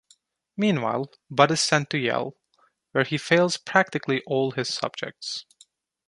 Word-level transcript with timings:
Meanwhile, 0.57 1.11
Bud 1.29 1.51
is 1.51 1.61
sent 1.61 1.91
to 1.91 1.97
Yale, 1.99 2.35
where 2.91 3.03
he 3.03 3.19
fails 3.19 3.57
practically 3.57 4.23
all 4.25 4.49
his 4.49 4.69
subjects. 4.73 5.45